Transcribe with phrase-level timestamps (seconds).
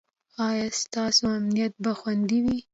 [0.47, 2.57] ایا ستاسو امنیت به خوندي وي؟